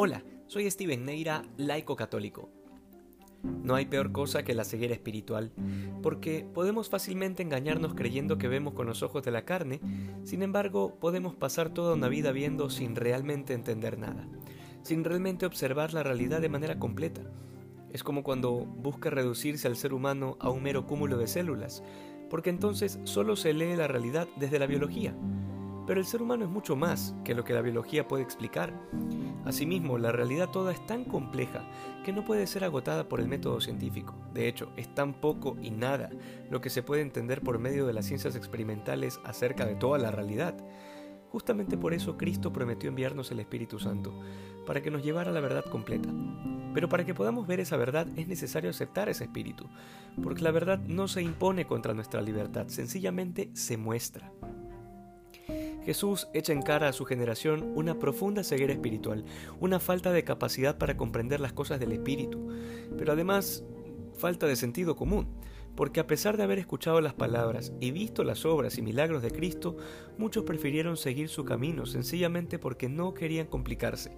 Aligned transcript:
Hola, 0.00 0.22
soy 0.46 0.70
Steven 0.70 1.04
Neira, 1.04 1.42
laico 1.56 1.96
católico. 1.96 2.48
No 3.42 3.74
hay 3.74 3.86
peor 3.86 4.12
cosa 4.12 4.44
que 4.44 4.54
la 4.54 4.62
ceguera 4.62 4.94
espiritual, 4.94 5.50
porque 6.04 6.46
podemos 6.54 6.88
fácilmente 6.88 7.42
engañarnos 7.42 7.94
creyendo 7.94 8.38
que 8.38 8.46
vemos 8.46 8.74
con 8.74 8.86
los 8.86 9.02
ojos 9.02 9.24
de 9.24 9.32
la 9.32 9.44
carne, 9.44 9.80
sin 10.22 10.44
embargo 10.44 10.94
podemos 11.00 11.34
pasar 11.34 11.70
toda 11.70 11.94
una 11.94 12.06
vida 12.06 12.30
viendo 12.30 12.70
sin 12.70 12.94
realmente 12.94 13.54
entender 13.54 13.98
nada, 13.98 14.28
sin 14.84 15.02
realmente 15.02 15.46
observar 15.46 15.92
la 15.92 16.04
realidad 16.04 16.40
de 16.40 16.48
manera 16.48 16.78
completa. 16.78 17.22
Es 17.92 18.04
como 18.04 18.22
cuando 18.22 18.52
busca 18.52 19.10
reducirse 19.10 19.66
al 19.66 19.74
ser 19.74 19.92
humano 19.92 20.36
a 20.38 20.48
un 20.48 20.62
mero 20.62 20.86
cúmulo 20.86 21.18
de 21.18 21.26
células, 21.26 21.82
porque 22.30 22.50
entonces 22.50 23.00
solo 23.02 23.34
se 23.34 23.52
lee 23.52 23.74
la 23.74 23.88
realidad 23.88 24.28
desde 24.36 24.60
la 24.60 24.66
biología. 24.66 25.12
Pero 25.88 26.00
el 26.00 26.06
ser 26.06 26.20
humano 26.20 26.44
es 26.44 26.50
mucho 26.50 26.76
más 26.76 27.14
que 27.24 27.34
lo 27.34 27.44
que 27.44 27.54
la 27.54 27.62
biología 27.62 28.06
puede 28.06 28.22
explicar. 28.22 28.74
Asimismo, 29.46 29.96
la 29.96 30.12
realidad 30.12 30.50
toda 30.50 30.70
es 30.70 30.86
tan 30.86 31.06
compleja 31.06 31.64
que 32.04 32.12
no 32.12 32.26
puede 32.26 32.46
ser 32.46 32.62
agotada 32.62 33.08
por 33.08 33.20
el 33.20 33.26
método 33.26 33.58
científico. 33.58 34.14
De 34.34 34.48
hecho, 34.48 34.70
es 34.76 34.94
tan 34.94 35.14
poco 35.14 35.56
y 35.62 35.70
nada 35.70 36.10
lo 36.50 36.60
que 36.60 36.68
se 36.68 36.82
puede 36.82 37.00
entender 37.00 37.40
por 37.40 37.58
medio 37.58 37.86
de 37.86 37.94
las 37.94 38.04
ciencias 38.04 38.36
experimentales 38.36 39.18
acerca 39.24 39.64
de 39.64 39.76
toda 39.76 39.96
la 39.96 40.10
realidad. 40.10 40.54
Justamente 41.30 41.78
por 41.78 41.94
eso 41.94 42.18
Cristo 42.18 42.52
prometió 42.52 42.90
enviarnos 42.90 43.30
el 43.30 43.40
Espíritu 43.40 43.78
Santo, 43.78 44.12
para 44.66 44.82
que 44.82 44.90
nos 44.90 45.02
llevara 45.02 45.30
a 45.30 45.34
la 45.34 45.40
verdad 45.40 45.64
completa. 45.64 46.10
Pero 46.74 46.90
para 46.90 47.06
que 47.06 47.14
podamos 47.14 47.46
ver 47.46 47.60
esa 47.60 47.78
verdad 47.78 48.06
es 48.14 48.28
necesario 48.28 48.68
aceptar 48.68 49.08
ese 49.08 49.24
Espíritu, 49.24 49.64
porque 50.22 50.42
la 50.42 50.50
verdad 50.50 50.80
no 50.80 51.08
se 51.08 51.22
impone 51.22 51.66
contra 51.66 51.94
nuestra 51.94 52.20
libertad, 52.20 52.68
sencillamente 52.68 53.48
se 53.54 53.78
muestra. 53.78 54.30
Jesús 55.88 56.28
echa 56.34 56.52
en 56.52 56.60
cara 56.60 56.86
a 56.86 56.92
su 56.92 57.06
generación 57.06 57.72
una 57.74 57.98
profunda 57.98 58.44
ceguera 58.44 58.74
espiritual, 58.74 59.24
una 59.58 59.80
falta 59.80 60.12
de 60.12 60.22
capacidad 60.22 60.76
para 60.76 60.98
comprender 60.98 61.40
las 61.40 61.54
cosas 61.54 61.80
del 61.80 61.92
Espíritu, 61.92 62.46
pero 62.98 63.12
además 63.12 63.64
falta 64.18 64.46
de 64.46 64.56
sentido 64.56 64.96
común, 64.96 65.28
porque 65.74 66.00
a 66.00 66.06
pesar 66.06 66.36
de 66.36 66.42
haber 66.42 66.58
escuchado 66.58 67.00
las 67.00 67.14
palabras 67.14 67.72
y 67.80 67.90
visto 67.90 68.22
las 68.22 68.44
obras 68.44 68.76
y 68.76 68.82
milagros 68.82 69.22
de 69.22 69.30
Cristo, 69.30 69.78
muchos 70.18 70.44
prefirieron 70.44 70.98
seguir 70.98 71.30
su 71.30 71.46
camino 71.46 71.86
sencillamente 71.86 72.58
porque 72.58 72.90
no 72.90 73.14
querían 73.14 73.46
complicarse, 73.46 74.14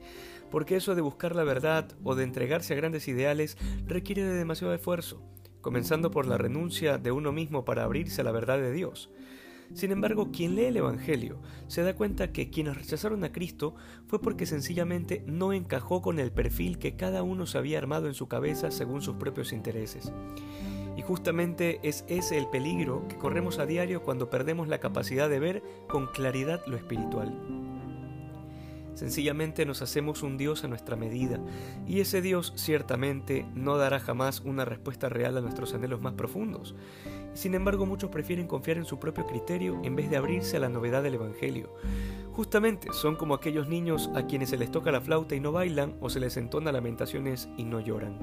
porque 0.51 0.75
eso 0.75 0.97
de 0.97 1.03
buscar 1.03 1.37
la 1.37 1.45
verdad 1.45 1.87
o 2.03 2.17
de 2.17 2.25
entregarse 2.25 2.73
a 2.73 2.79
grandes 2.79 3.07
ideales 3.07 3.57
requiere 3.87 4.25
de 4.25 4.35
demasiado 4.35 4.75
esfuerzo, 4.75 5.23
comenzando 5.61 6.11
por 6.11 6.27
la 6.27 6.37
renuncia 6.37 6.99
de 6.99 7.13
uno 7.13 7.31
mismo 7.31 7.65
para 7.65 7.85
abrirse 7.85 8.23
a 8.23 8.25
la 8.25 8.33
verdad 8.33 8.59
de 8.59 8.73
Dios. 8.73 9.09
Sin 9.75 9.93
embargo, 9.93 10.31
quien 10.33 10.57
lee 10.57 10.65
el 10.65 10.77
Evangelio 10.77 11.39
se 11.69 11.83
da 11.83 11.95
cuenta 11.95 12.33
que 12.33 12.51
quienes 12.51 12.77
rechazaron 12.77 13.23
a 13.23 13.33
Cristo 13.33 13.75
fue 14.07 14.21
porque 14.21 14.45
sencillamente 14.47 15.23
no 15.27 15.53
encajó 15.53 16.03
con 16.03 16.19
el 16.19 16.33
perfil 16.33 16.79
que 16.79 16.97
cada 16.97 17.23
uno 17.23 17.47
se 17.47 17.59
había 17.59 17.79
armado 17.79 18.09
en 18.09 18.15
su 18.15 18.27
cabeza 18.27 18.71
según 18.71 19.01
sus 19.01 19.17
propios 19.17 19.53
intereses. 19.53 20.13
Y 20.97 21.03
justamente 21.03 21.79
es 21.83 22.05
ese 22.09 22.37
el 22.37 22.49
peligro 22.49 23.07
que 23.09 23.17
corremos 23.17 23.59
a 23.59 23.67
diario 23.67 24.03
cuando 24.03 24.29
perdemos 24.29 24.69
la 24.69 24.81
capacidad 24.81 25.31
de 25.31 25.39
ver 25.39 25.63
con 25.89 26.09
claridad 26.09 26.61
lo 26.67 26.77
espiritual. 26.77 27.70
Sencillamente 29.01 29.65
nos 29.65 29.81
hacemos 29.81 30.23
un 30.23 30.37
Dios 30.37 30.63
a 30.63 30.69
nuestra 30.69 30.95
medida, 30.95 31.41
y 31.87 32.01
ese 32.01 32.21
Dios 32.21 32.53
ciertamente 32.57 33.47
no 33.55 33.79
dará 33.79 33.99
jamás 33.99 34.41
una 34.41 34.67
respuesta 34.67 35.09
real 35.09 35.39
a 35.39 35.41
nuestros 35.41 35.73
anhelos 35.73 36.03
más 36.03 36.13
profundos. 36.13 36.75
Sin 37.33 37.55
embargo, 37.55 37.87
muchos 37.87 38.11
prefieren 38.11 38.47
confiar 38.47 38.77
en 38.77 38.85
su 38.85 38.99
propio 38.99 39.27
criterio 39.27 39.81
en 39.85 39.97
vez 39.97 40.11
de 40.11 40.19
abrirse 40.19 40.59
a 40.59 40.61
la 40.61 40.69
novedad 40.69 41.03
del 41.03 41.15
Evangelio. 41.15 41.75
Justamente 42.33 42.93
son 42.93 43.17
como 43.17 43.33
aquellos 43.33 43.69
niños 43.69 44.11
a 44.15 44.27
quienes 44.27 44.51
se 44.51 44.59
les 44.59 44.71
toca 44.71 44.93
la 44.93 45.01
flauta 45.01 45.35
y 45.35 45.41
no 45.41 45.51
bailan 45.51 45.97
o 46.03 46.11
se 46.11 46.21
les 46.21 46.37
entona 46.37 46.71
lamentaciones 46.71 47.49
y 47.57 47.65
no 47.65 47.81
lloran. 47.81 48.19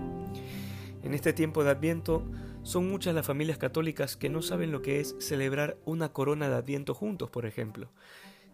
En 1.01 1.15
este 1.15 1.33
tiempo 1.33 1.63
de 1.63 1.71
Adviento 1.71 2.23
son 2.61 2.87
muchas 2.87 3.15
las 3.15 3.25
familias 3.25 3.57
católicas 3.57 4.15
que 4.15 4.29
no 4.29 4.43
saben 4.43 4.71
lo 4.71 4.83
que 4.83 4.99
es 4.99 5.15
celebrar 5.17 5.79
una 5.85 6.09
corona 6.13 6.49
de 6.49 6.55
Adviento 6.55 6.93
juntos, 6.93 7.31
por 7.31 7.47
ejemplo 7.47 7.89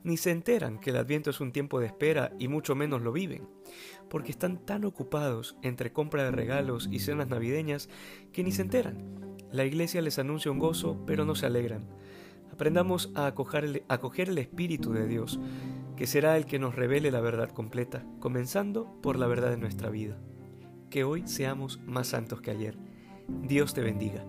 ni 0.03 0.17
se 0.17 0.31
enteran 0.31 0.79
que 0.79 0.89
el 0.89 0.97
Adviento 0.97 1.29
es 1.29 1.39
un 1.39 1.51
tiempo 1.51 1.79
de 1.79 1.87
espera 1.87 2.31
y 2.39 2.47
mucho 2.47 2.75
menos 2.75 3.01
lo 3.01 3.11
viven, 3.11 3.47
porque 4.09 4.31
están 4.31 4.57
tan 4.57 4.85
ocupados 4.85 5.57
entre 5.61 5.93
compra 5.93 6.23
de 6.23 6.31
regalos 6.31 6.89
y 6.91 6.99
cenas 6.99 7.29
navideñas 7.29 7.89
que 8.31 8.43
ni 8.43 8.51
se 8.51 8.61
enteran. 8.61 9.37
La 9.51 9.65
iglesia 9.65 10.01
les 10.01 10.19
anuncia 10.19 10.51
un 10.51 10.59
gozo, 10.59 11.03
pero 11.05 11.25
no 11.25 11.35
se 11.35 11.45
alegran. 11.45 11.87
Aprendamos 12.51 13.11
a 13.15 13.27
acoger 13.27 13.83
acoger 13.87 14.29
el 14.29 14.37
Espíritu 14.37 14.93
de 14.93 15.07
Dios, 15.07 15.39
que 15.95 16.07
será 16.07 16.37
el 16.37 16.45
que 16.45 16.59
nos 16.59 16.75
revele 16.75 17.11
la 17.11 17.21
verdad 17.21 17.49
completa, 17.49 18.05
comenzando 18.19 18.99
por 19.01 19.17
la 19.17 19.27
verdad 19.27 19.51
de 19.51 19.57
nuestra 19.57 19.89
vida. 19.89 20.17
Que 20.89 21.03
hoy 21.03 21.27
seamos 21.27 21.79
más 21.85 22.07
santos 22.07 22.41
que 22.41 22.51
ayer. 22.51 22.77
Dios 23.27 23.73
te 23.73 23.81
bendiga. 23.81 24.25